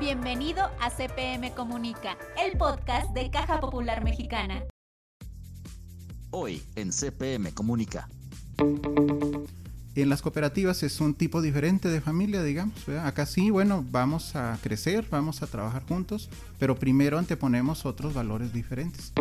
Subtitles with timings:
[0.00, 4.62] Bienvenido a CPM Comunica, el podcast de Caja Popular Mexicana.
[6.30, 8.08] Hoy en CPM Comunica.
[9.96, 12.88] En las cooperativas es un tipo diferente de familia, digamos.
[13.02, 16.30] Acá sí, bueno, vamos a crecer, vamos a trabajar juntos,
[16.60, 19.12] pero primero anteponemos otros valores diferentes.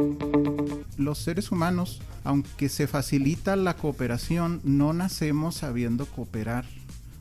[0.95, 6.65] Los seres humanos, aunque se facilita la cooperación, no nacemos sabiendo cooperar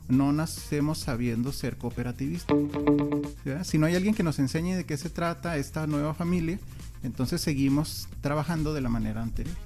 [0.08, 2.56] no nacemos sabiendo ser cooperativistas.
[3.64, 6.58] Si no hay alguien que nos enseñe de qué se trata esta nueva familia,
[7.02, 9.56] entonces seguimos trabajando de la manera anterior.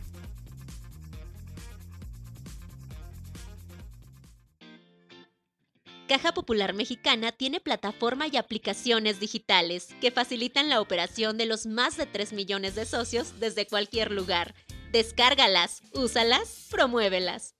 [6.10, 11.96] Caja Popular Mexicana tiene plataforma y aplicaciones digitales que facilitan la operación de los más
[11.96, 14.56] de 3 millones de socios desde cualquier lugar.
[14.90, 17.54] Descárgalas, úsalas, promuévelas.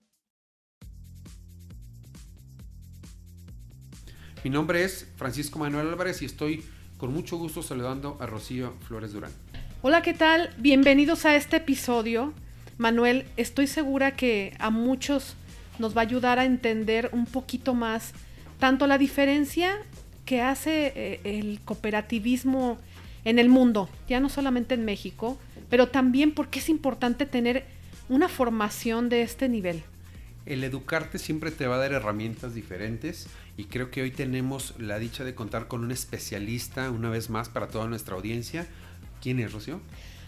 [4.43, 6.63] Mi nombre es Francisco Manuel Álvarez y estoy
[6.97, 9.31] con mucho gusto saludando a Rocío Flores Durán.
[9.83, 10.49] Hola, ¿qué tal?
[10.57, 12.33] Bienvenidos a este episodio.
[12.79, 15.35] Manuel, estoy segura que a muchos
[15.77, 18.13] nos va a ayudar a entender un poquito más
[18.57, 19.77] tanto la diferencia
[20.25, 22.79] que hace eh, el cooperativismo
[23.25, 25.37] en el mundo, ya no solamente en México,
[25.69, 27.65] pero también porque es importante tener
[28.09, 29.83] una formación de este nivel.
[30.45, 33.27] El educarte siempre te va a dar herramientas diferentes
[33.61, 37.47] y creo que hoy tenemos la dicha de contar con un especialista una vez más
[37.47, 38.65] para toda nuestra audiencia.
[39.21, 39.79] ¿Quién es, Rocío?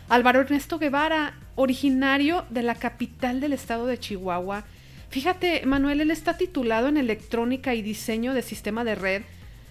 [0.08, 4.66] Álvaro Ernesto Guevara, originario de la capital del estado de Chihuahua.
[5.10, 9.24] Fíjate, Manuel, él está titulado en electrónica y diseño de sistema de red.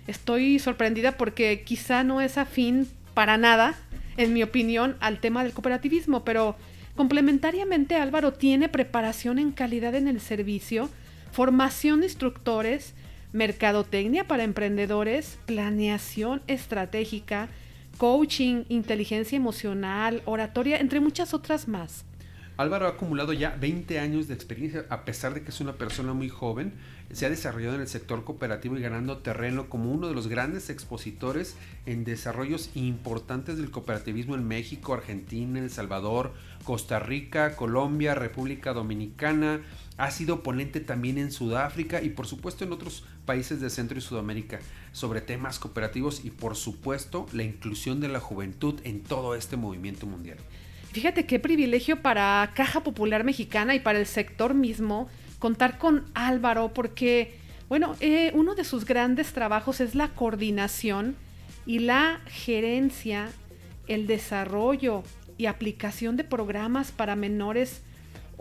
[0.09, 3.77] Estoy sorprendida porque quizá no es afín para nada,
[4.17, 6.57] en mi opinión, al tema del cooperativismo, pero
[6.97, 10.91] complementariamente Álvaro tiene preparación en calidad en el servicio,
[11.31, 12.95] formación de instructores,
[13.33, 17.49] mercadotecnia para emprendedores, planeación estratégica,
[17.99, 22.05] coaching, inteligencia emocional, oratoria, entre muchas otras más.
[22.59, 26.13] Álvaro ha acumulado ya 20 años de experiencia, a pesar de que es una persona
[26.13, 26.75] muy joven,
[27.11, 30.71] se ha desarrollado en el sector cooperativo y ganando terreno como uno de los grandes
[30.71, 36.33] expositores en desarrollos importantes del cooperativismo en México, Argentina, El Salvador,
[36.65, 39.63] Costa Rica, Colombia, República Dominicana,
[39.97, 44.01] ha sido ponente también en Sudáfrica y por supuesto en otros países de Centro y
[44.01, 44.61] Sudamérica
[44.93, 50.07] sobre temas cooperativos y por supuesto la inclusión de la juventud en todo este movimiento
[50.07, 50.39] mundial.
[50.93, 55.09] Fíjate qué privilegio para Caja Popular Mexicana y para el sector mismo
[55.39, 57.39] contar con Álvaro porque,
[57.69, 61.17] bueno, eh, uno de sus grandes trabajos es la coordinación
[61.65, 63.31] y la gerencia,
[63.89, 65.03] el desarrollo
[65.39, 67.83] y aplicación de programas para menores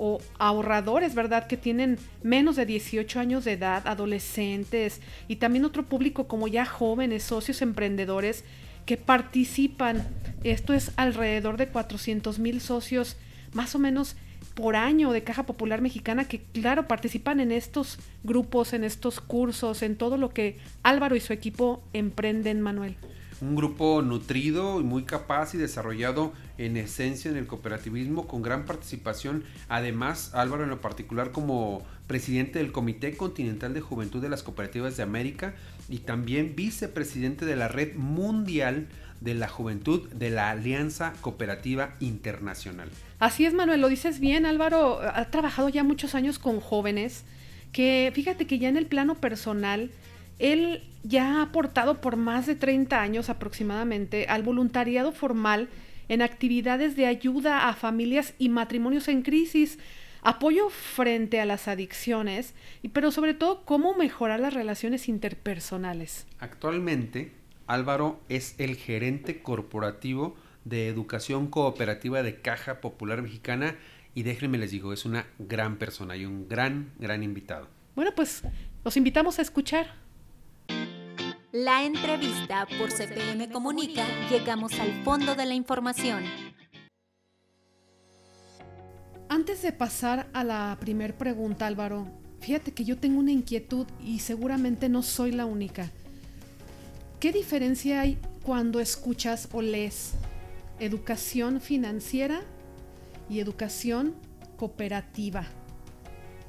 [0.04, 1.46] o ahorradores, ¿verdad?
[1.46, 6.66] Que tienen menos de 18 años de edad, adolescentes y también otro público como ya
[6.66, 8.44] jóvenes, socios emprendedores
[8.88, 10.08] que participan.
[10.44, 13.16] Esto es alrededor de 400 mil socios,
[13.54, 14.16] más o menos
[14.56, 19.84] por año de Caja Popular Mexicana que, claro, participan en estos grupos, en estos cursos,
[19.84, 22.96] en todo lo que Álvaro y su equipo emprenden, Manuel
[23.42, 28.66] un grupo nutrido y muy capaz y desarrollado en esencia en el cooperativismo con gran
[28.66, 29.44] participación.
[29.68, 34.96] Además, Álvaro en lo particular como presidente del Comité Continental de Juventud de las Cooperativas
[34.96, 35.56] de América
[35.90, 38.88] y también vicepresidente de la Red Mundial
[39.22, 42.90] de la Juventud de la Alianza Cooperativa Internacional.
[43.20, 44.46] Así es, Manuel, lo dices bien.
[44.46, 47.24] Álvaro ha trabajado ya muchos años con jóvenes
[47.72, 49.92] que fíjate que ya en el plano personal
[50.42, 55.70] él ya ha aportado por más de 30 años aproximadamente al voluntariado formal
[56.10, 59.80] en actividades de ayuda a familias y matrimonios en crisis,
[60.24, 62.54] apoyo frente a las adicciones,
[62.92, 66.26] pero sobre todo cómo mejorar las relaciones interpersonales.
[66.40, 67.32] Actualmente,
[67.68, 70.36] Álvaro es el gerente corporativo
[70.66, 73.76] de educación cooperativa de Caja Popular Mexicana
[74.14, 77.68] y déjenme les digo, es una gran persona y un gran, gran invitado.
[77.96, 78.44] Bueno, pues
[78.84, 80.01] los invitamos a escuchar.
[81.54, 86.24] La entrevista por CPM Comunica, llegamos al fondo de la información.
[89.28, 92.08] Antes de pasar a la primer pregunta, Álvaro,
[92.40, 95.92] fíjate que yo tengo una inquietud y seguramente no soy la única.
[97.20, 100.14] ¿Qué diferencia hay cuando escuchas o lees
[100.80, 102.44] educación financiera
[103.30, 104.16] y educación
[104.56, 105.48] cooperativa?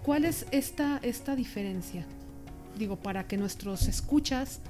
[0.05, 2.07] ¿Cuál es esta, esta diferencia?
[2.79, 4.61] Digo, para que nuestros escuchas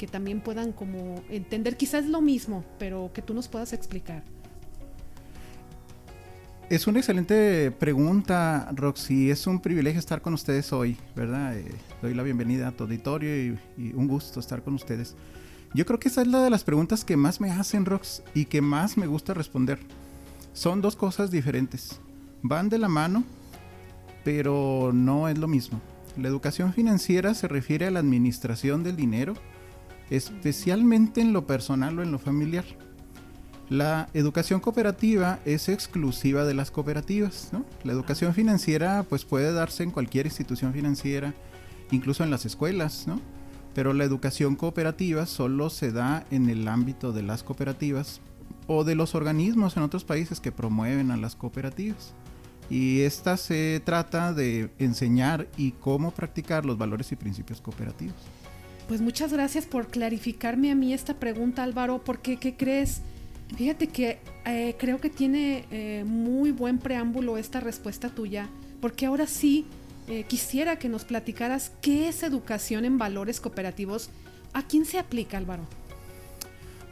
[0.00, 4.24] que también puedan como entender, quizás lo mismo, pero que tú nos puedas explicar.
[6.70, 9.30] Es una excelente pregunta, Roxy.
[9.30, 11.54] Es un privilegio estar con ustedes hoy, ¿verdad?
[11.54, 11.66] Eh,
[12.00, 15.16] doy la bienvenida a tu auditorio y, un gusto estar con ustedes.
[15.74, 18.46] Yo creo que esa es la de las preguntas que más me hacen, Rox, y
[18.46, 19.80] que más me gusta responder.
[20.54, 22.00] Son dos cosas diferentes.
[22.40, 23.22] Van de la mano,
[24.24, 25.78] pero no es lo mismo.
[26.16, 29.34] La educación financiera se refiere a la administración del dinero,
[30.10, 32.64] especialmente en lo personal o en lo familiar.
[33.68, 37.64] La educación cooperativa es exclusiva de las cooperativas, ¿no?
[37.84, 41.34] La educación financiera pues puede darse en cualquier institución financiera,
[41.92, 43.20] incluso en las escuelas, ¿no?
[43.72, 48.20] Pero la educación cooperativa solo se da en el ámbito de las cooperativas
[48.66, 52.12] o de los organismos en otros países que promueven a las cooperativas.
[52.68, 58.16] Y esta se trata de enseñar y cómo practicar los valores y principios cooperativos.
[58.90, 63.02] Pues muchas gracias por clarificarme a mí esta pregunta, Álvaro, porque ¿qué crees?
[63.56, 68.48] Fíjate que eh, creo que tiene eh, muy buen preámbulo esta respuesta tuya,
[68.80, 69.64] porque ahora sí
[70.08, 74.10] eh, quisiera que nos platicaras qué es educación en valores cooperativos.
[74.54, 75.62] ¿A quién se aplica, Álvaro?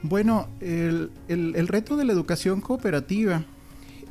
[0.02, 3.42] Bueno, el, el reto de la educación cooperativa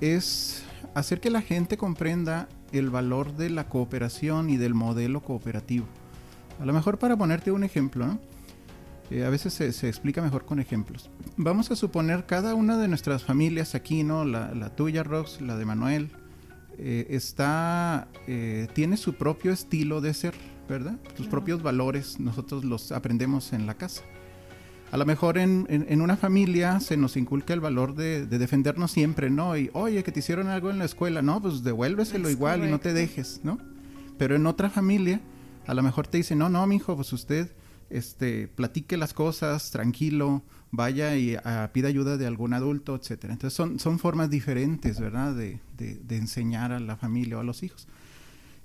[0.02, 0.62] es
[0.94, 5.88] hacer que la gente comprenda el valor de la cooperación y del modelo cooperativo.
[6.60, 8.20] A lo mejor para ponerte un ejemplo, ¿no?
[9.10, 11.10] Eh, a veces se, explica mejor con ejemplos.
[11.38, 14.26] Vamos a suponer cada una de nuestras familias aquí, ¿no?
[14.26, 16.12] La, tuya, Rox, la de Manuel,
[16.78, 20.34] eh, está, eh, tiene su propio estilo de ser,
[20.68, 21.00] ¿verdad?
[21.16, 24.04] Sus propios valores, nosotros los aprendemos en la casa.
[24.92, 29.58] A lo mejor en, una familia se nos inculca el valor de, defendernos siempre, ¿no?
[29.58, 32.80] Y, oye, que te hicieron algo en la escuela, no, pues devuélveselo igual y no
[32.80, 33.58] te dejes, ¿no?
[34.18, 35.20] Pero en otra familia,
[35.68, 37.52] a lo mejor te dicen, no, no, mi hijo, pues usted
[37.90, 41.38] este, platique las cosas tranquilo, vaya y
[41.74, 43.34] pida ayuda de algún adulto, etcétera.
[43.34, 47.64] Entonces son, son formas diferentes, ¿verdad?, de, de, enseñar a la familia o a los
[47.64, 47.88] hijos.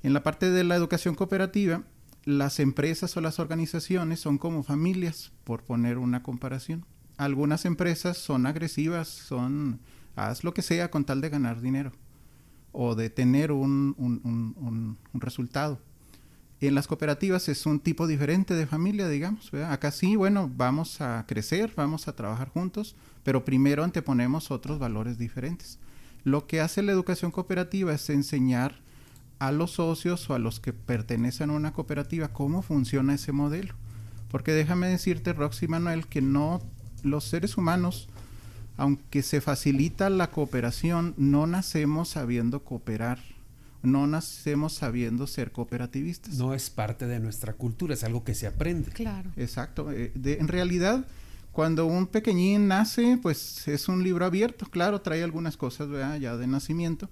[0.02, 1.82] En la parte de la educación cooperativa,
[2.24, 6.84] las empresas o las organizaciones son como familias, por poner una comparación.
[7.16, 9.80] Algunas empresas son agresivas, son
[10.14, 11.92] haz lo que sea con tal de ganar dinero
[12.70, 15.80] o de tener un, un, un resultado
[16.68, 19.52] en las cooperativas es un tipo diferente de familia, digamos.
[19.54, 22.94] Acá sí, bueno, vamos a crecer, vamos a trabajar juntos,
[23.24, 25.78] pero primero anteponemos otros valores diferentes.
[26.24, 28.76] Lo que hace la educación cooperativa es enseñar
[29.40, 33.74] a los socios o a los que pertenecen a una cooperativa cómo funciona ese modelo.
[34.30, 36.62] Porque déjame decirte, Roxy Manuel, que no
[37.02, 38.08] los seres humanos,
[38.76, 43.18] aunque se facilita la cooperación, no nacemos sabiendo cooperar
[43.82, 46.34] no nacemos sabiendo ser cooperativistas.
[46.34, 48.90] No es parte de nuestra cultura, es algo que se aprende.
[48.90, 49.30] Claro.
[49.36, 49.90] Exacto.
[49.90, 51.06] Eh, en realidad,
[51.52, 55.88] cuando un pequeñín nace, pues es un libro abierto, claro, trae algunas cosas
[56.20, 57.10] ya de nacimiento,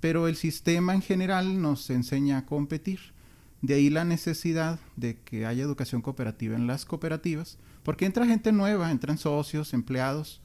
[0.00, 3.00] pero el sistema en general nos enseña a competir.
[3.60, 8.50] De ahí la necesidad de que haya educación cooperativa en las cooperativas, porque entra gente
[8.50, 10.40] nueva, entran socios, empleados,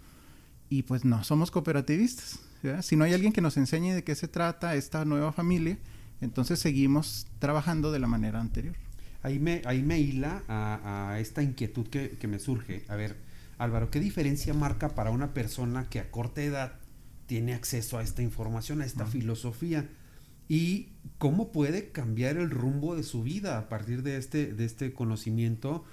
[0.69, 2.39] y pues no somos cooperativistas.
[2.81, 5.77] Si no hay alguien que nos enseñe de qué se trata esta nueva familia,
[6.21, 8.75] entonces seguimos trabajando de la manera anterior.
[9.21, 12.83] Ahí me, ahí me hila a, esta inquietud que, que, me surge.
[12.87, 13.17] A ver,
[13.57, 16.79] Álvaro, ¿qué diferencia marca para una persona que a corta edad
[17.25, 19.89] tiene acceso a esta información, a esta filosofía?
[20.49, 24.93] ¿Y cómo puede cambiar el rumbo de su vida a partir de este, de este
[24.93, 25.83] conocimiento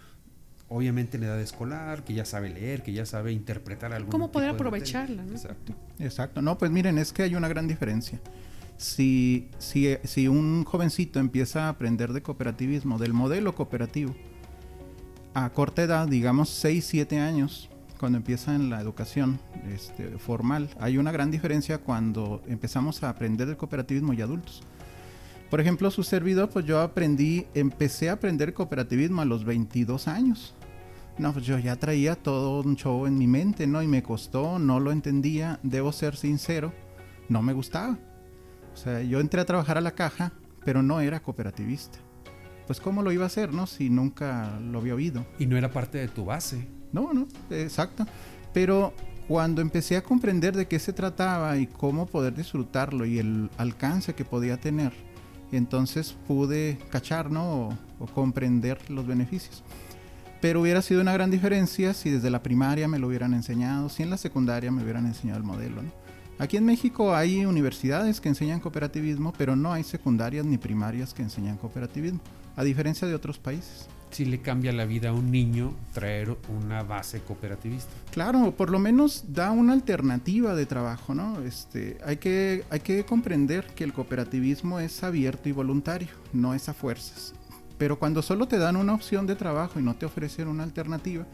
[0.75, 4.11] obviamente en edad escolar, que ya sabe leer, que ya sabe interpretar algo.
[4.11, 5.23] ¿Cómo poder aprovecharla?
[5.31, 5.73] Exacto.
[6.01, 6.43] Exacto.
[6.43, 8.21] No, pues miren, es que hay una gran diferencia.
[8.77, 14.17] Si, si, si un jovencito empieza a aprender de cooperativismo, del modelo cooperativo,
[15.33, 19.39] a corta edad, digamos 6, 7 años, cuando empieza en la educación
[19.73, 24.63] este, formal, hay una gran diferencia cuando empezamos a aprender del cooperativismo y adultos.
[25.51, 30.53] Por ejemplo, su servidor, pues yo aprendí, empecé a aprender cooperativismo a los 22 años.
[31.19, 33.83] No, pues yo ya traía todo un show en mi mente, ¿no?
[33.83, 36.73] Y me costó, no lo entendía, debo ser sincero,
[37.29, 37.99] no me gustaba.
[38.73, 40.33] O sea, yo entré a trabajar a la caja,
[40.65, 41.99] pero no era cooperativista.
[42.67, 43.67] Pues cómo lo iba a hacer, ¿no?
[43.67, 45.25] Si nunca lo había oído.
[45.39, 46.67] Y no era parte de tu base.
[46.93, 48.07] No, no, exacto.
[48.53, 48.93] Pero
[49.29, 54.15] cuando empecé a comprender de qué se trataba y cómo poder disfrutarlo y el alcance
[54.15, 54.93] que podía tener,
[55.57, 57.77] entonces pude cachar, ¿no?
[57.99, 59.63] O, comprender los beneficios.
[60.45, 64.03] Pero hubiera sido una gran diferencia si desde la primaria me lo hubieran enseñado, si
[64.03, 65.81] en la secundaria me hubieran enseñado el modelo,
[66.39, 71.23] Aquí en México hay universidades que enseñan cooperativismo, pero no hay secundarias ni primarias que
[71.23, 72.21] enseñan cooperativismo,
[72.57, 76.85] a diferencia de otros países si le cambia la vida a un niño traer una
[76.85, 77.91] base cooperativista.
[78.13, 81.41] Claro, por lo menos da una alternativa de trabajo, ¿no?
[81.41, 86.69] Este, hay que, hay que comprender que el cooperativismo es abierto y voluntario, no es
[86.69, 87.35] a fuerzas.
[87.79, 91.27] Pero cuando solo te dan una opción de trabajo y no te ofrecen una alternativa,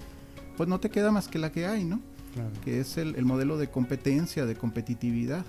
[0.57, 2.01] pues no te queda más que la que hay, ¿no?
[2.35, 2.51] Claro.
[2.65, 5.45] Que es el, el modelo de competencia, de competitividad,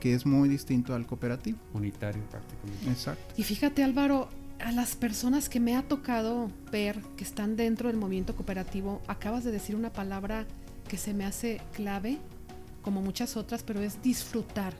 [0.00, 1.58] que es muy distinto al cooperativo.
[1.74, 2.90] Unitario prácticamente.
[2.90, 3.34] Exacto.
[3.36, 4.28] Y fíjate Álvaro,
[4.60, 9.44] a las personas que me ha tocado ver que están dentro del movimiento cooperativo, acabas
[9.44, 10.46] de decir una palabra
[10.88, 12.18] que se me hace clave,
[12.82, 14.72] como muchas otras, pero es disfrutar.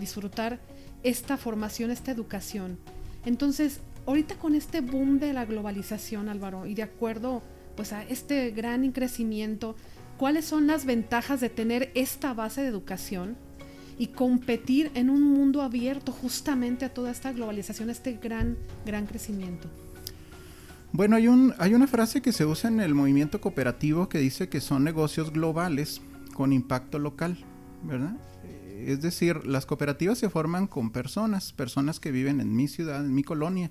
[0.00, 0.60] Disfrutar
[1.02, 2.78] esta formación, esta educación.
[3.26, 7.42] Entonces, ahorita con este boom de la globalización, Álvaro, y de acuerdo
[7.76, 9.76] pues a este gran crecimiento,
[10.18, 13.36] ¿cuáles son las ventajas de tener esta base de educación
[13.98, 19.68] y competir en un mundo abierto justamente a toda esta globalización, este gran, gran crecimiento?
[20.92, 24.50] Bueno, hay, un, hay una frase que se usa en el movimiento cooperativo que dice
[24.50, 26.02] que son negocios globales
[26.34, 27.38] con impacto local,
[27.82, 28.14] ¿verdad?
[28.86, 33.14] Es decir, las cooperativas se forman con personas, personas que viven en mi ciudad, en
[33.14, 33.70] mi colonia.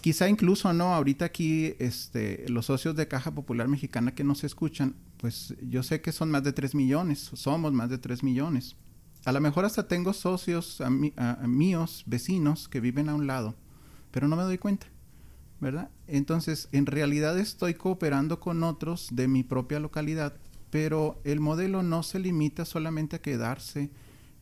[0.00, 4.94] Quizá incluso no, ahorita aquí este, los socios de Caja Popular Mexicana que nos escuchan,
[5.16, 8.76] pues yo sé que son más de 3 millones, somos más de 3 millones.
[9.24, 13.26] A lo mejor hasta tengo socios a mí- a míos, vecinos, que viven a un
[13.26, 13.54] lado,
[14.10, 14.86] pero no me doy cuenta,
[15.60, 15.88] ¿verdad?
[16.06, 20.34] Entonces, en realidad estoy cooperando con otros de mi propia localidad,
[20.68, 23.88] pero el modelo no se limita solamente a quedarse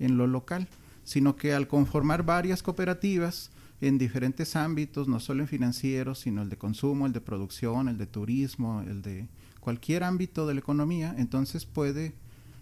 [0.00, 0.66] en lo local,
[1.04, 3.51] sino que al conformar varias cooperativas
[3.82, 7.98] en diferentes ámbitos, no solo en financieros, sino el de consumo, el de producción, el
[7.98, 9.26] de turismo, el de
[9.58, 12.14] cualquier ámbito de la economía, entonces puede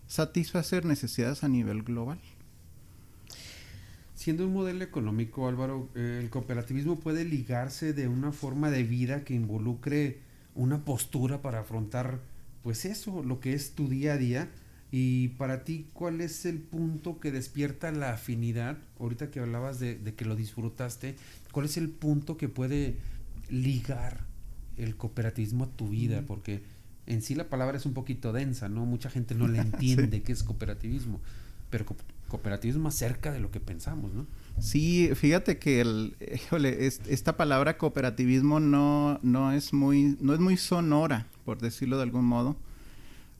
[0.06, 2.18] satisfacer necesidades a nivel global.
[4.14, 9.22] Siendo un modelo económico, Álvaro, eh, el cooperativismo puede ligarse de una forma de vida
[9.22, 10.20] que involucre
[10.54, 12.20] una postura para afrontar,
[12.62, 14.48] pues eso, lo que es tu día a día.
[14.92, 18.78] Y para ti, ¿cuál es el punto que despierta la afinidad?
[18.98, 21.14] Ahorita que hablabas de, de que lo disfrutaste,
[21.52, 22.96] ¿cuál es el punto que puede
[23.48, 24.24] ligar
[24.76, 26.22] el cooperativismo a tu vida?
[26.26, 26.62] Porque
[27.06, 28.84] en sí la palabra es un poquito densa, ¿no?
[28.86, 31.20] Mucha gente no le entiende qué es cooperativismo,
[31.70, 31.96] pero co-
[32.28, 34.26] cooperativismo más cerca de lo que pensamos, ¿no?
[34.60, 40.40] Sí, fíjate que el, híjole, es- esta palabra cooperativismo no, no es muy, no es
[40.40, 42.56] muy sonora, por decirlo de algún modo.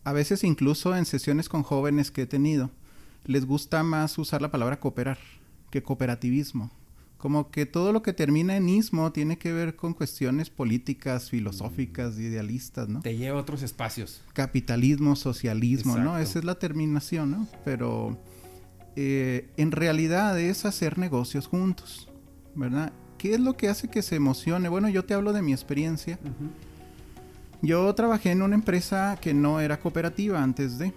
[0.04, 2.70] A veces incluso en sesiones con jóvenes que he tenido,
[3.24, 5.18] les gusta más usar la palabra cooperar
[5.70, 6.70] que cooperativismo.
[7.18, 12.18] Como que todo lo que termina en ismo tiene que ver con cuestiones políticas, filosóficas,
[12.18, 13.02] idealistas, ¿no?
[13.02, 14.22] Te lleva a otros espacios.
[14.32, 16.16] capitalismo, socialismo, ¿no?
[16.16, 17.48] Esa es la terminación, ¿no?
[17.62, 18.18] Pero
[18.96, 22.08] eh, en realidad es hacer negocios juntos,
[22.54, 22.90] ¿verdad?
[23.18, 24.70] ¿Qué es lo que hace que se emocione?
[24.70, 26.18] Bueno, yo te hablo de mi experiencia.
[27.62, 30.94] Yo trabajé en una empresa que no era cooperativa antes de,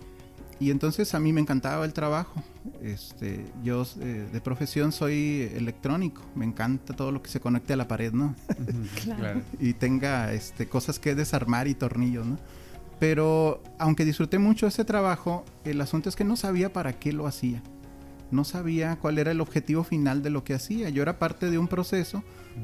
[0.59, 2.41] y entonces a mí me encantaba el trabajo.
[2.81, 7.75] Este, yo eh, de profesión soy electrónico, me encanta todo lo que se conecte a
[7.75, 8.35] la pared, ¿no?
[9.03, 9.41] Claro.
[9.59, 12.37] y tenga este, cosas que desarmar y tornillos, ¿no?
[12.99, 17.27] Pero aunque disfruté mucho ese trabajo, el asunto es que no sabía para qué lo
[17.27, 17.61] hacía.
[18.31, 20.89] No sabía cuál era el objetivo final de lo que hacía.
[20.89, 22.23] Yo era parte de un proceso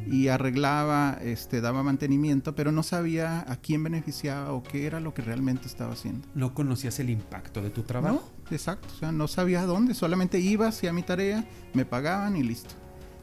[0.10, 5.14] y arreglaba, este, daba mantenimiento, pero no sabía a quién beneficiaba o qué era lo
[5.14, 6.28] que realmente estaba haciendo.
[6.34, 8.24] No conocías el impacto de tu trabajo.
[8.50, 8.88] No, exacto.
[8.96, 9.94] O sea, no sabía dónde.
[9.94, 12.74] Solamente iba, hacía mi tarea, me pagaban y listo.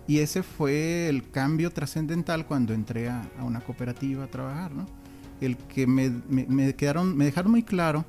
[0.08, 4.86] Y ese fue el cambio trascendental cuando entré a, a una cooperativa a trabajar, ¿no?
[5.40, 8.04] El que me, me- me quedaron, me dejaron muy claro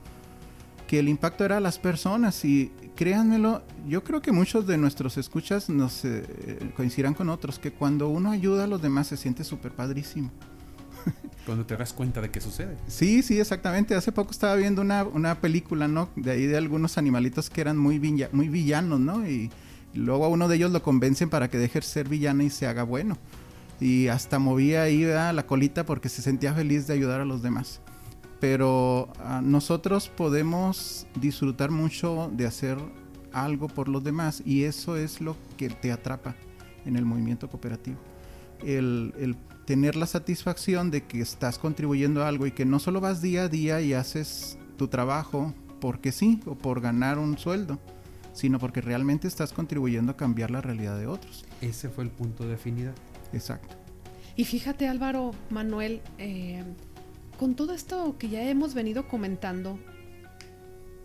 [0.87, 5.17] que el impacto era a las personas y créanmelo, yo creo que muchos de nuestros
[5.17, 9.45] escuchas nos eh, coincidirán con otros, que cuando uno ayuda a los demás se siente
[9.45, 10.29] súper padrísimo.
[11.45, 12.75] Cuando te das cuenta de qué sucede.
[12.87, 13.95] Sí, sí, exactamente.
[13.95, 16.09] Hace poco estaba viendo una, una película, ¿no?
[16.17, 19.25] De ahí de algunos animalitos que eran muy, villa- muy villanos, ¿no?
[19.25, 19.49] Y,
[19.93, 22.49] y luego a uno de ellos lo convencen para que deje de ser villano y
[22.49, 23.17] se haga bueno.
[23.79, 25.33] Y hasta movía ahí ¿verdad?
[25.33, 27.79] la colita porque se sentía feliz de ayudar a los demás.
[28.39, 32.77] Pero ah, nosotros podemos disfrutar mucho de hacer
[33.31, 36.35] algo por los demás y eso es lo que te atrapa
[36.85, 37.97] en el movimiento cooperativo.
[38.63, 43.01] El, el tener la satisfacción de que estás contribuyendo a algo y que no solo
[43.01, 47.79] vas día a día y haces tu trabajo porque sí o por ganar un sueldo,
[48.33, 51.43] sino porque realmente estás contribuyendo a cambiar la realidad de otros.
[51.61, 52.93] Ese fue el punto de afinidad.
[53.33, 53.75] Exacto.
[54.35, 56.63] Y fíjate Álvaro, Manuel, eh,
[57.37, 59.79] con todo esto que ya hemos venido comentando,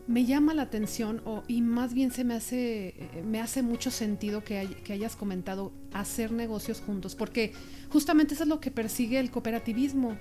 [0.07, 4.43] me llama la atención o, y más bien se me hace, me hace mucho sentido
[4.43, 7.53] que, hay- que hayas comentado hacer negocios juntos, porque
[7.89, 10.17] justamente eso es lo que persigue el cooperativismo,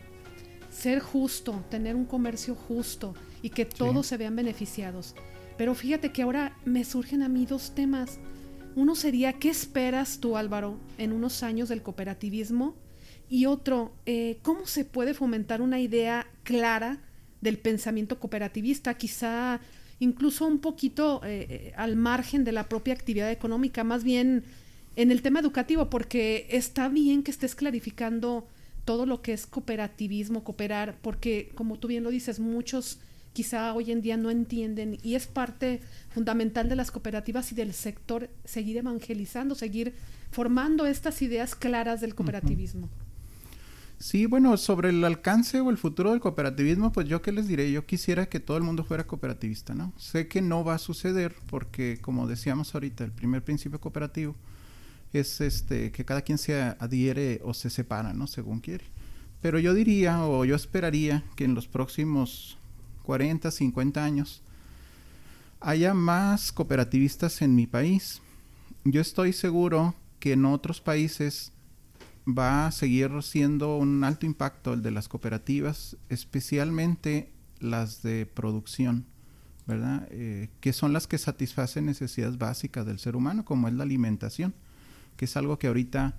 [0.70, 5.16] ser justo, tener un comercio justo y que todos se vean beneficiados.
[5.58, 8.20] Pero fíjate que ahora me surgen a mí dos temas.
[8.76, 12.76] Uno sería, ¿qué esperas tú, Álvaro, en unos años del cooperativismo?
[13.32, 17.00] Y otro, eh, ¿cómo se puede fomentar una idea clara
[17.40, 19.62] del pensamiento cooperativista, quizá
[20.00, 24.44] incluso un poquito eh, al margen de la propia actividad económica, más bien
[24.98, 28.50] en el tema educativo, porque está bien que estés clarificando
[28.84, 33.00] todo lo que es cooperativismo, cooperar, porque como tú bien lo dices, muchos
[33.32, 37.74] quizá hoy en día no entienden y es parte fundamental de las cooperativas y del
[37.74, 39.94] sector seguir evangelizando, seguir
[40.32, 42.90] formando estas ideas claras del cooperativismo.
[44.02, 47.72] Sí, bueno, sobre el alcance o el futuro del cooperativismo, pues yo qué les diré,
[47.72, 49.94] yo quisiera que todo el mundo fuera cooperativista, ¿no?
[49.96, 54.36] Sé que no va a suceder porque, como decíamos ahorita, el primer principio cooperativo
[55.14, 58.26] es este que cada quien se adhiere o se separa, ¿no?
[58.26, 58.86] Según quiere.
[59.40, 62.58] Pero yo diría o yo esperaría que en los próximos
[63.04, 64.42] 40, 50 años
[65.60, 68.24] haya más cooperativistas en mi país.
[68.84, 71.54] Yo estoy seguro que en otros países
[72.28, 79.06] va a seguir siendo un alto impacto el de las cooperativas, especialmente las de producción,
[79.68, 80.08] ¿verdad?
[80.12, 84.54] Eh, que son las que satisfacen necesidades básicas del ser humano, como es la alimentación,
[85.18, 86.16] que es algo que ahorita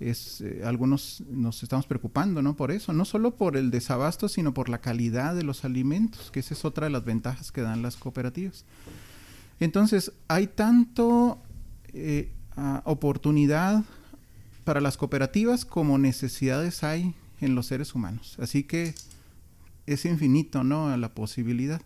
[0.00, 2.56] es eh, algunos nos estamos preocupando, ¿no?
[2.56, 6.40] Por eso, no solo por el desabasto, sino por la calidad de los alimentos, que
[6.40, 8.64] esa es otra de las ventajas que dan las cooperativas.
[9.60, 11.42] Entonces, hay tanto
[11.92, 12.32] eh,
[12.84, 13.84] oportunidad
[14.68, 18.36] para las cooperativas como necesidades hay en los seres humanos.
[18.38, 18.92] Así que
[19.86, 20.94] es infinito, ¿no?
[20.98, 21.80] La posibilidad.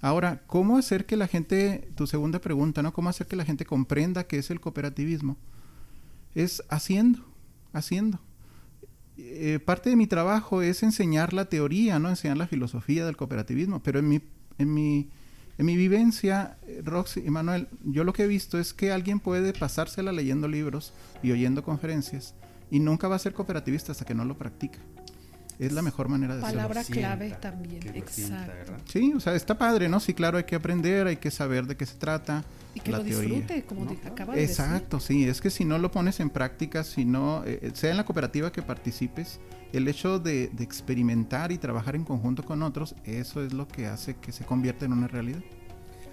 [0.00, 2.92] Ahora, ¿cómo hacer que la gente, tu segunda pregunta, ¿no?
[2.92, 5.36] ¿Cómo hacer que la gente comprenda qué es el cooperativismo?
[6.34, 7.24] Es haciendo,
[7.72, 8.18] haciendo.
[9.16, 12.08] Eh, parte de mi trabajo es enseñar la teoría, ¿no?
[12.08, 14.20] Enseñar la filosofía del cooperativismo, pero en mi,
[14.58, 15.10] en mi
[15.58, 19.52] en mi vivencia, Roxy y Manuel, yo lo que he visto es que alguien puede
[19.52, 22.34] pasársela leyendo libros y oyendo conferencias
[22.70, 24.80] y nunca va a ser cooperativista hasta que no lo practica.
[25.58, 26.62] Es la mejor manera de hacerlo.
[26.62, 28.74] Palabra clave también, exacto.
[28.86, 30.00] sí, o sea, está padre, ¿no?
[30.00, 32.44] Sí, claro, hay que aprender, hay que saber de qué se trata.
[32.74, 36.20] Y que lo disfrute, como acaba de Exacto, sí, es que si no lo pones
[36.20, 39.40] en práctica, si no, eh, sea en la cooperativa que participes,
[39.72, 44.16] el hecho de, experimentar y trabajar en conjunto con otros, eso es lo que hace
[44.16, 45.40] que se convierta en una realidad.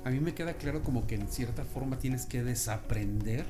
[0.05, 3.45] A mí me queda claro como que en cierta forma tienes que desaprender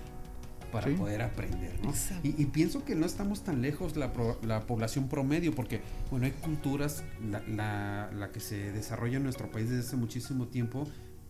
[0.73, 1.79] para poder aprender.
[1.83, 1.93] ¿no?
[2.23, 7.03] Y, pienso que no estamos tan lejos la, la población promedio, porque bueno, hay culturas,
[7.29, 10.87] la, la, que se desarrolla en nuestro país desde hace muchísimo tiempo,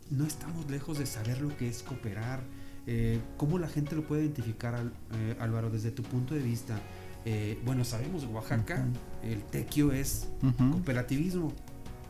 [0.09, 2.41] no estamos lejos de saber lo que es cooperar.
[2.87, 4.79] Eh, ¿Cómo la gente lo puede identificar,
[5.13, 6.79] eh, Álvaro, desde tu punto de vista?
[7.25, 8.85] Eh, bueno, sabemos, Oaxaca,
[9.23, 11.51] el tequio es cooperativismo,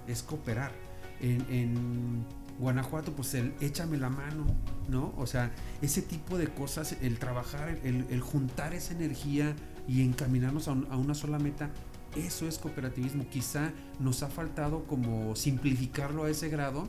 [0.08, 0.72] es cooperar.
[1.20, 2.26] En,
[2.60, 4.46] Guanajuato, pues el échame la mano,
[4.88, 5.14] ¿no?
[5.18, 9.56] O sea, ese tipo de cosas, el trabajar, el, juntar esa energía
[9.88, 11.72] y encaminarnos a, a, una sola meta,
[12.16, 13.26] eso es cooperativismo.
[13.30, 16.88] Quizá nos ha faltado como simplificarlo a ese grado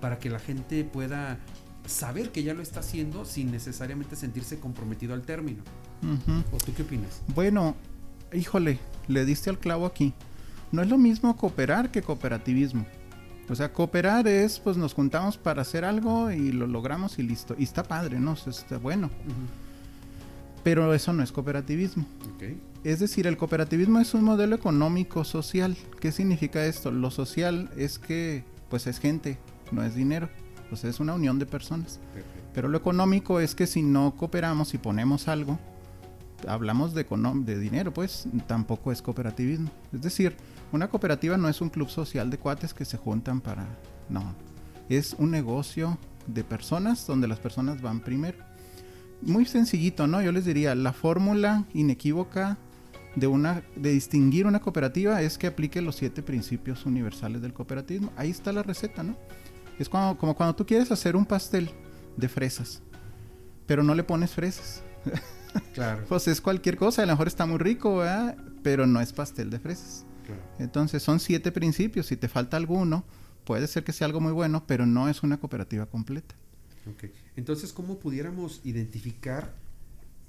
[0.00, 1.38] para que la gente pueda
[1.86, 5.62] saber que ya lo está haciendo sin necesariamente sentirse comprometido al término.
[6.52, 7.22] ¿O tú qué opinas?
[7.34, 7.74] Bueno,
[8.32, 10.12] híjole, le diste al clavo aquí.
[10.72, 12.84] No es lo mismo cooperar que cooperativismo.
[13.48, 17.54] O sea, cooperar es, pues nos juntamos para hacer algo y lo logramos y listo.
[17.58, 18.34] Y está padre, ¿no?
[18.34, 19.10] Está bueno.
[20.64, 22.04] Pero eso no es cooperativismo.
[22.82, 25.76] Es decir, el cooperativismo es un modelo económico social.
[26.00, 26.90] ¿Qué significa esto?
[26.90, 29.38] Lo social es que, pues es gente,
[29.70, 30.28] no es dinero.
[30.72, 32.00] O sea, es una unión de personas.
[32.52, 35.58] Pero lo económico es que si no cooperamos y ponemos algo,
[36.46, 39.70] hablamos de, de dinero, pues tampoco es cooperativismo.
[39.92, 40.36] Es decir,
[40.72, 43.66] una cooperativa no es un club social de cuates que se juntan para...
[44.08, 44.34] No,
[44.88, 48.38] es un negocio de personas donde las personas van primero.
[49.22, 50.20] Muy sencillito, ¿no?
[50.20, 52.58] Yo les diría, la fórmula inequívoca
[53.14, 58.12] de, una, de distinguir una cooperativa es que aplique los siete principios universales del cooperativismo.
[58.16, 59.16] Ahí está la receta, ¿no?
[59.78, 61.70] Es como, como cuando tú quieres hacer un pastel
[62.16, 62.82] de fresas,
[63.66, 64.82] pero no le pones fresas.
[65.74, 66.04] Claro.
[66.08, 68.02] pues es cualquier cosa, a lo mejor está muy rico,
[68.62, 70.04] pero no es pastel de fresas.
[70.58, 73.04] Entonces son siete principios, si te falta alguno,
[73.44, 76.34] puede ser que sea algo muy bueno, pero no es una cooperativa completa.
[77.36, 79.54] Entonces, ¿cómo pudiéramos identificar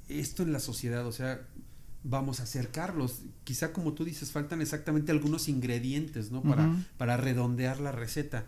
[0.09, 1.05] esto en la sociedad?
[1.05, 1.41] O sea,
[2.03, 3.21] vamos a acercarlos.
[3.43, 6.41] Quizá como tú dices, faltan exactamente algunos ingredientes, ¿no?
[6.41, 8.45] Para, para redondear la receta,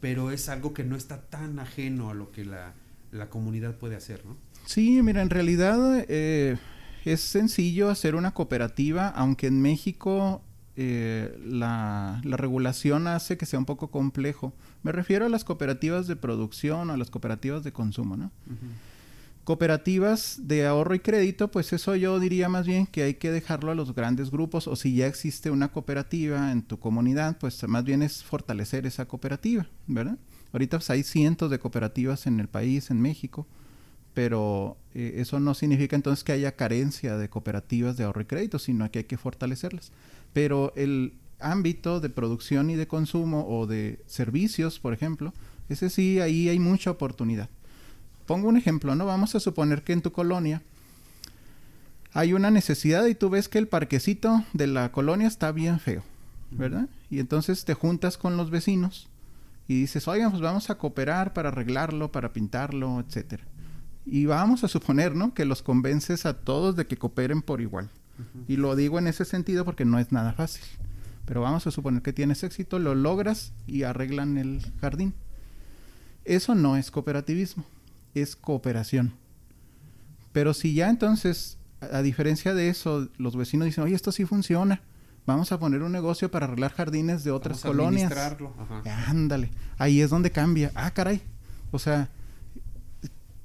[0.00, 2.74] pero es algo que no está tan ajeno a lo que la,
[3.12, 4.36] la comunidad puede hacer, ¿no?
[4.66, 6.56] Sí, mira, en realidad eh,
[7.04, 10.42] es sencillo hacer una cooperativa, aunque en México
[10.76, 14.54] eh, la, regulación hace que sea un poco complejo.
[14.82, 18.32] Me refiero a las cooperativas de producción o a las cooperativas de consumo, ¿no?
[19.44, 23.70] Cooperativas de ahorro y crédito, pues eso yo diría más bien que hay que dejarlo
[23.70, 27.84] a los grandes grupos o si ya existe una cooperativa en tu comunidad, pues más
[27.84, 30.16] bien es fortalecer esa cooperativa, ¿verdad?
[30.52, 33.46] Ahorita pues, hay cientos de cooperativas en el país, en México,
[34.14, 38.58] pero eh, eso no significa entonces que haya carencia de cooperativas de ahorro y crédito,
[38.58, 39.92] sino que hay que fortalecerlas.
[40.32, 45.34] Pero el ámbito de producción y de consumo o de servicios, por ejemplo,
[45.68, 47.48] ese sí, ahí hay mucha oportunidad
[48.26, 49.06] pongo un ejemplo, ¿no?
[49.06, 50.62] Vamos a suponer que en tu colonia
[52.12, 56.02] hay una necesidad y tú ves que el parquecito de la colonia está bien feo,
[56.50, 56.88] ¿verdad?
[57.10, 59.08] Y entonces te juntas con los vecinos
[59.66, 63.44] y dices, oigan, pues vamos a cooperar para arreglarlo, para pintarlo, etcétera.
[64.06, 65.34] Y vamos a suponer, ¿no?
[65.34, 67.90] Que los convences a todos de que cooperen por igual.
[68.46, 70.64] Y lo digo en ese sentido porque no es nada fácil.
[71.24, 75.14] Pero vamos a suponer que tienes éxito, lo logras y arreglan el jardín.
[76.24, 77.64] Eso no es cooperativismo
[78.14, 79.14] es cooperación.
[80.32, 84.82] Pero si ya entonces, a, diferencia de eso, los vecinos dicen, oye, esto sí funciona,
[85.26, 88.12] vamos a poner un negocio para arreglar jardines de otras colonias.
[89.06, 90.72] Ándale, ahí es donde cambia.
[90.74, 91.22] Ah, caray.
[91.70, 92.08] O sea,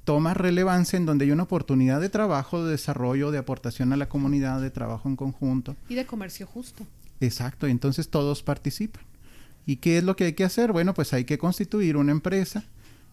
[0.09, 4.09] toma relevancia en donde hay una oportunidad de trabajo, de desarrollo, de aportación a la
[4.09, 5.75] comunidad, de trabajo en conjunto.
[5.87, 6.83] Y de comercio justo.
[7.21, 9.03] Exacto, y entonces todos participan.
[9.67, 10.71] ¿Y qué es lo que hay que hacer?
[10.71, 12.63] Bueno, pues hay que constituir una empresa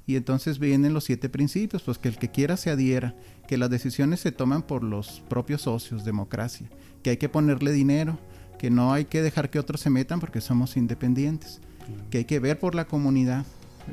[0.07, 3.15] y entonces vienen los siete principios, pues que el que quiera se adhiera,
[3.47, 6.71] que las decisiones se toman por los propios socios, democracia,
[7.03, 8.19] que hay que ponerle dinero,
[8.59, 11.61] que no hay que dejar que otros se metan porque somos independientes,
[12.09, 13.45] que hay que ver por la comunidad,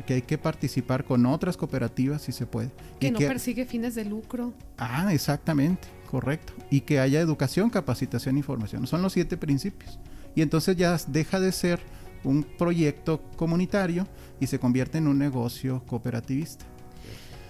[0.05, 2.71] que hay que participar con otras cooperativas si se puede.
[2.99, 4.53] Que no persigue fines de lucro.
[4.77, 6.53] Ah, exactamente, correcto.
[6.69, 8.87] Y que haya educación, capacitación y formación.
[8.87, 9.99] Son los siete principios.
[10.35, 11.79] Y entonces ya deja de ser
[12.23, 14.07] un proyecto comunitario
[14.39, 16.65] y se convierte en un negocio cooperativista.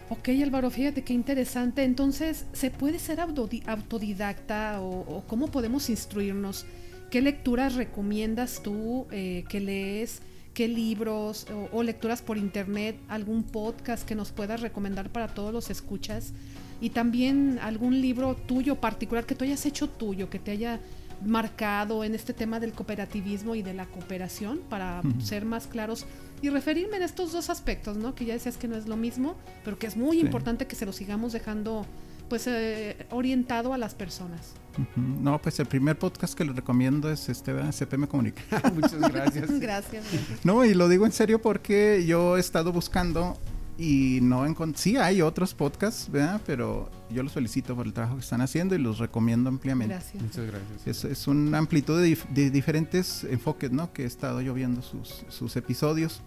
[0.10, 1.84] Ok, Álvaro, fíjate qué interesante.
[1.84, 6.66] Entonces, ¿se puede ser autodidacta o, cómo podemos instruirnos?
[7.10, 10.22] ¿Qué lecturas recomiendas tú eh, que lees?
[10.54, 12.98] ¿Qué libros o, o, lecturas por internet?
[13.08, 16.34] ¿Algún podcast que nos puedas recomendar para todos los escuchas?
[16.80, 20.80] Y también algún libro tuyo particular que tú hayas hecho tuyo, que te haya
[21.26, 26.06] marcado en este tema del cooperativismo y de la cooperación para ser más claros
[26.42, 28.16] y referirme en estos dos aspectos, ¿no?
[28.16, 30.86] Que ya decías que no es lo mismo, pero que es muy importante que se
[30.86, 31.86] lo sigamos dejando
[32.30, 34.54] pues eh, orientado a las personas.
[34.96, 38.42] No, pues el primer podcast que les recomiendo es este, CPM Comunica.
[38.74, 39.60] Muchas gracias.
[39.60, 40.06] gracias.
[40.44, 43.38] No, y lo digo en serio porque yo he estado buscando
[43.78, 46.42] y no encontré, sí hay otros podcasts, ¿verdad?
[46.46, 49.96] Pero yo los felicito por el trabajo que están haciendo y los recomiendo ampliamente.
[49.96, 50.22] Gracias.
[50.22, 51.06] Muchas gracias.
[51.06, 53.92] Es, una amplitud de, diferentes enfoques, ¿no?
[53.92, 56.22] Que he estado yo viendo sus, sus episodios.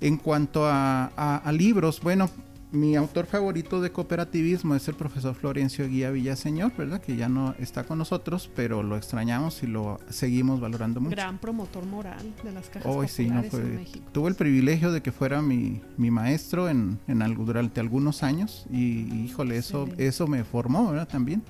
[0.00, 2.28] En cuanto a, a libros, bueno,
[2.76, 7.00] mi autor favorito de cooperativismo es el profesor Florencio Guía Villaseñor, ¿verdad?
[7.00, 11.16] Que ya no está con nosotros, pero lo extrañamos y lo seguimos valorando mucho.
[11.16, 14.06] Gran promotor moral de las cajas Hoy sí, no fue, en México.
[14.12, 18.66] Tuve el privilegio de que fuera mi, mi maestro en, en algo, durante algunos años
[18.70, 21.08] y, híjole, eso, eso me formó, ¿verdad?
[21.08, 21.42] También.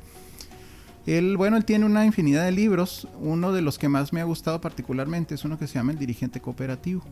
[1.07, 3.07] Él, bueno, él tiene una infinidad de libros.
[3.21, 5.99] Uno de los que más me ha gustado particularmente es uno que se llama El
[5.99, 7.03] dirigente cooperativo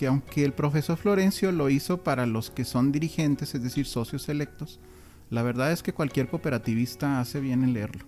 [0.00, 4.30] que aunque el profesor Florencio lo hizo para los que son dirigentes, es decir, socios
[4.30, 4.80] electos,
[5.28, 8.06] la verdad es que cualquier cooperativista hace bien en leerlo.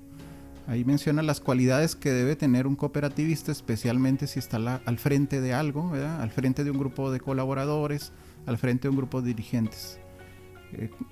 [0.67, 5.53] Ahí menciona las cualidades que debe tener un cooperativista, especialmente si está al frente de
[5.53, 8.13] algo, al frente de un grupo de colaboradores,
[8.47, 10.01] al frente de un grupo de dirigentes.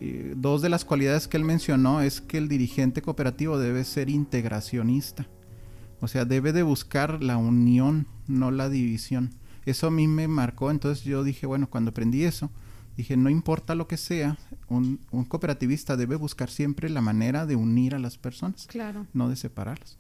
[0.01, 4.09] Eh, dos de las cualidades que él mencionó es que el dirigente cooperativo debe ser
[4.09, 5.27] integracionista,
[6.01, 10.71] o sea, debe de buscar la unión, no la división eso a mí me marcó,
[10.71, 12.51] entonces yo dije, bueno, cuando aprendí eso,
[12.97, 17.95] dije, no importa lo que sea, un, cooperativista debe buscar siempre la manera de unir
[17.95, 19.07] a las personas, claro.
[19.13, 19.97] no de separarlas.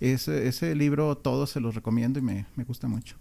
[0.00, 3.16] Ese, ese libro todos se los recomiendo y me, gusta mucho.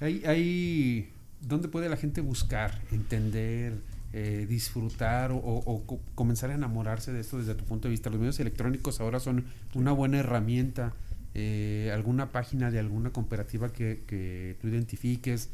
[0.00, 3.80] Hay, hay, ¿Dónde puede la gente buscar, entender,
[4.12, 5.82] eh, disfrutar o,
[6.14, 8.10] comenzar a enamorarse de esto desde tu punto de vista?
[8.10, 10.92] Los medios electrónicos ahora son una buena herramienta
[11.34, 15.50] eh, alguna página de alguna cooperativa que, que tú identifiques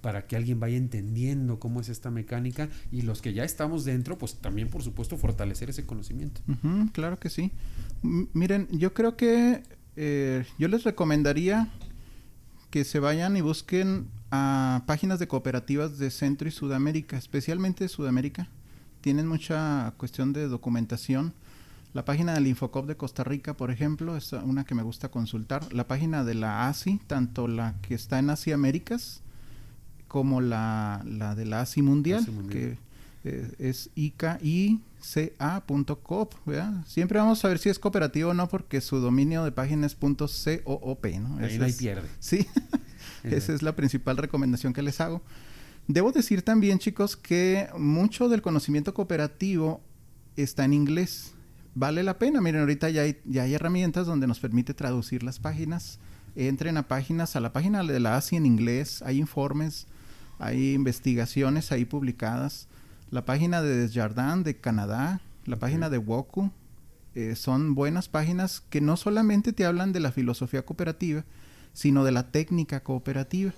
[0.00, 4.16] para que alguien vaya entendiendo cómo es esta mecánica y los que ya estamos dentro,
[4.16, 6.40] pues también por supuesto fortalecer ese conocimiento.
[6.92, 7.50] claro que sí.
[8.02, 9.62] miren, yo creo que
[9.96, 11.68] eh, yo les recomendaría
[12.70, 18.48] que se vayan y busquen a páginas de cooperativas de Centro y Sudamérica, especialmente Sudamérica.
[19.00, 21.32] Tienen mucha cuestión de documentación
[21.94, 25.72] la página del Infocop de Costa Rica, por ejemplo, es una que me gusta consultar.
[25.72, 29.22] La página de la ASI, tanto la que está en Asia Américas
[30.06, 32.78] como la, la de la ASI Mundial, que
[33.24, 34.80] Eh, es ica.coop,
[36.46, 36.84] ¿verdad?
[36.86, 39.96] Siempre vamos a ver si es cooperativo o no, porque su dominio de página es
[39.96, 40.16] .coop,
[41.20, 41.38] ¿no?
[41.38, 42.08] Ahí, ahí pierde.
[42.20, 42.46] Sí,
[43.24, 45.20] esa es la principal recomendación que les hago.
[45.88, 49.80] Debo decir también, chicos, que mucho del conocimiento cooperativo
[50.36, 51.34] está en inglés.
[51.80, 52.40] Vale la pena.
[52.40, 56.00] Miren, ahorita ya hay, ya hay herramientas donde nos permite traducir las páginas.
[56.34, 59.00] Entren a páginas, a la página de la ASI en inglés.
[59.02, 59.86] Hay informes,
[60.40, 62.66] hay investigaciones ahí publicadas.
[63.12, 66.50] La página de Desjardins de Canadá, la página de Woku,
[67.14, 71.24] eh, son buenas páginas que no solamente te hablan de la filosofía cooperativa,
[71.74, 73.52] sino de la técnica cooperativa.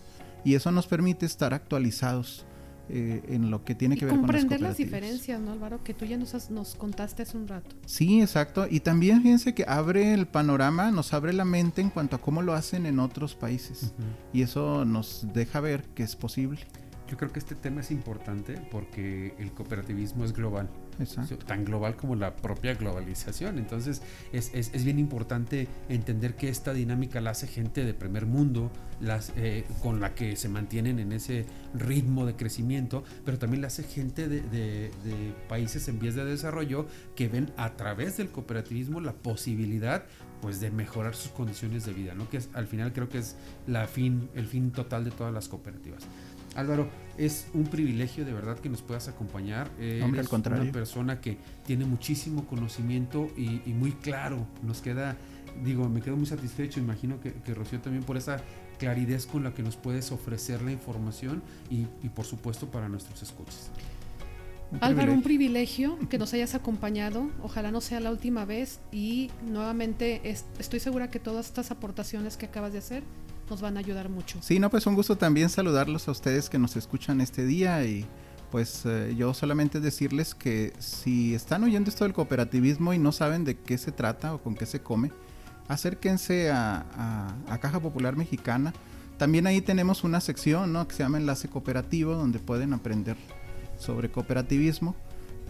[0.45, 2.45] Y eso nos permite estar actualizados
[2.93, 5.83] eh, en lo que tiene que ver con las comprender las diferencias, ¿no, Álvaro?
[5.85, 7.77] Que tú ya nos, nos contaste hace un rato.
[7.87, 8.67] Sí, exacto.
[8.69, 12.43] Y también fíjense que abre el panorama, nos abre la mente en cuanto a cómo
[12.43, 13.95] lo hacen en otros países.
[14.33, 16.61] Y eso nos deja ver que es posible.
[17.09, 20.69] Yo creo que este tema es importante porque el cooperativismo es global.
[21.47, 23.59] Tan global como la propia globalización.
[23.59, 28.71] Entonces es, es, bien importante entender que esta dinámica la hace gente de primer mundo,
[29.01, 33.69] las, eh, con la que se mantienen en ese ritmo de crecimiento, pero también la
[33.69, 34.91] hace gente de, de,
[35.49, 36.87] países en vías de desarrollo
[37.17, 40.05] que ven a través del cooperativismo la posibilidad
[40.41, 42.29] pues de mejorar sus condiciones de vida, ¿no?
[42.31, 43.37] Que al final creo que es
[43.67, 46.05] la fin, el fin total de todas las cooperativas.
[46.55, 49.71] Álvaro, es un privilegio de verdad que nos puedas acompañar.
[49.79, 50.63] Eh, Hombre, al contrario.
[50.63, 54.47] una persona que tiene muchísimo conocimiento y, y, muy claro.
[54.63, 55.17] Nos queda,
[55.63, 56.81] digo, me quedo muy satisfecho.
[56.81, 58.43] Imagino que, que Rocío también por esa
[58.79, 63.23] claridad con la que nos puedes ofrecer la información y, y por supuesto para nuestros
[63.23, 63.71] escuchas.
[64.73, 67.29] Un Álvaro, un privilegio que nos hayas acompañado.
[67.43, 72.37] Ojalá no sea la última vez y nuevamente es, estoy segura que todas estas aportaciones
[72.37, 73.03] que acabas de hacer
[73.51, 74.39] nos van a ayudar mucho.
[74.41, 78.07] Sí, no, pues un gusto también saludarlos a ustedes que nos escuchan este día y
[78.51, 83.45] pues eh, yo solamente decirles que si están oyendo esto del cooperativismo y no saben
[83.45, 85.11] de qué se trata o con qué se come,
[85.69, 88.73] acérquense a, a, a Caja Popular Mexicana.
[89.19, 90.89] También ahí tenemos una sección ¿no?
[90.89, 93.17] que se llama Enlace Cooperativo donde pueden aprender
[93.79, 94.97] sobre cooperativismo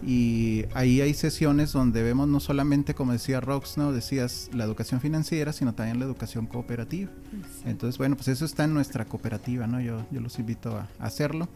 [0.03, 3.91] y ahí hay sesiones donde vemos no solamente, como decía Rox, ¿no?
[3.91, 7.11] decías la educación financiera, sino también la educación cooperativa.
[7.31, 7.63] Sí.
[7.65, 9.79] Entonces, bueno, pues eso está en nuestra cooperativa, ¿no?
[9.79, 11.47] Yo, yo los invito a, a, hacerlo.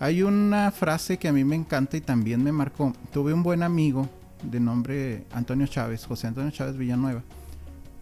[0.00, 2.92] Hay una frase que a mí me encanta y también me marcó.
[3.12, 4.08] Tuve un buen amigo
[4.42, 7.22] de nombre Antonio Chávez, José Antonio Chávez Villanueva,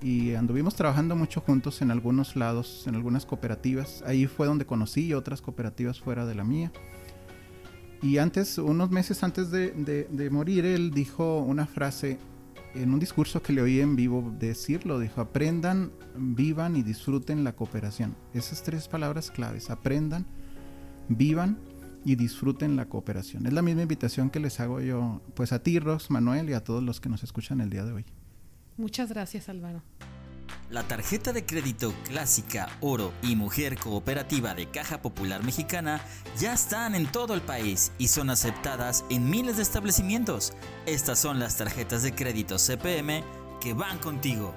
[0.03, 4.03] y anduvimos trabajando mucho juntos en algunos lados, en algunas cooperativas.
[4.07, 6.71] Ahí fue donde conocí otras cooperativas fuera de la mía.
[8.03, 12.19] Y antes, unos meses antes de, morir, él dijo una frase
[12.75, 14.99] en un discurso que le oí en vivo decirlo.
[14.99, 18.15] Dijo, aprendan, vivan y disfruten la cooperación.
[18.35, 20.27] Esas tres palabras claves, aprendan,
[21.09, 21.59] vivan
[22.05, 23.47] y disfruten la cooperación.
[23.47, 26.63] Es la misma invitación que les hago yo, pues a ti, Rox, Manuel, y a
[26.63, 28.05] todos los que nos escuchan el día de hoy.
[28.77, 29.83] Muchas gracias, Álvaro.
[30.71, 36.01] La tarjeta de crédito clásica, oro y mujer cooperativa de Caja Popular Mexicana
[36.39, 40.55] ya están en todo el país y son aceptadas en miles de establecimientos.
[40.85, 43.23] Estas son las tarjetas de crédito CPM
[43.61, 44.55] que van contigo.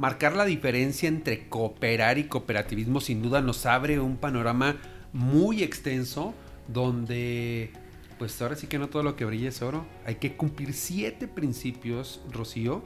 [0.00, 4.76] Marcar la diferencia entre cooperar y cooperativismo sin duda nos abre un panorama
[5.12, 6.34] muy extenso
[6.68, 7.72] donde
[8.20, 9.86] pues ahora sí que no todo lo que brilla es oro.
[10.04, 12.84] Hay que cumplir siete principios, Rocío,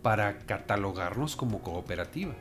[0.00, 2.36] para catalogarnos como cooperativa.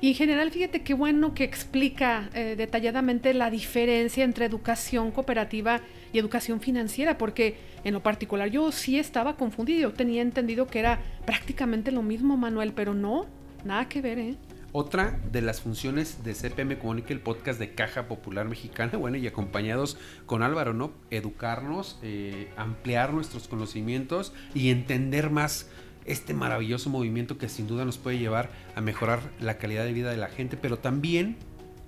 [0.00, 5.82] Y en general, fíjate qué bueno que explica eh, detalladamente la diferencia entre educación cooperativa
[6.10, 10.78] y educación financiera, porque en lo particular yo sí estaba confundido, yo tenía entendido que
[10.78, 13.26] era prácticamente lo mismo, Manuel, pero no,
[13.66, 14.36] nada que ver, ¿eh?
[14.80, 19.26] Otra de las funciones de CPM Comunica, el podcast de Caja Popular Mexicana, bueno, y
[19.26, 20.92] acompañados con Álvaro, ¿no?
[21.10, 25.68] Educarnos, eh, ampliar nuestros conocimientos y entender más
[26.04, 30.12] este maravilloso movimiento que sin duda nos puede llevar a mejorar la calidad de vida
[30.12, 31.38] de la gente, pero también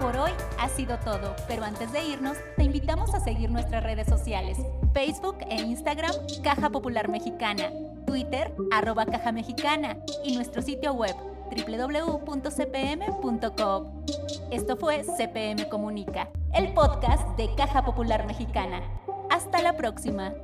[0.00, 4.06] Por hoy ha sido todo, pero antes de irnos, te invitamos a seguir nuestras redes
[4.06, 4.58] sociales.
[4.92, 7.70] Facebook e Instagram, Caja Popular Mexicana.
[8.06, 9.96] Twitter, arroba Caja Mexicana.
[10.24, 11.14] Y nuestro sitio web,
[11.50, 12.84] www.cpm.com.
[14.50, 18.82] Esto fue CPM Comunica, el podcast de Caja Popular Mexicana.
[19.30, 20.34] Hasta la próxima.